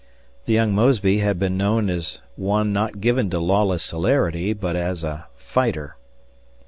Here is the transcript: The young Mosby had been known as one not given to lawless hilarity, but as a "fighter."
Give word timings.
The 0.45 0.53
young 0.53 0.73
Mosby 0.73 1.19
had 1.19 1.37
been 1.37 1.55
known 1.57 1.87
as 1.87 2.21
one 2.35 2.73
not 2.73 3.01
given 3.01 3.29
to 3.29 3.39
lawless 3.39 3.87
hilarity, 3.87 4.51
but 4.51 4.75
as 4.75 5.03
a 5.03 5.27
"fighter." 5.35 5.95